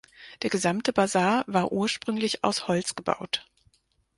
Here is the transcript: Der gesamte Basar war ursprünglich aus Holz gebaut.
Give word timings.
Der 0.41 0.49
gesamte 0.49 0.93
Basar 0.93 1.43
war 1.45 1.71
ursprünglich 1.71 2.43
aus 2.43 2.67
Holz 2.67 2.95
gebaut. 2.95 3.45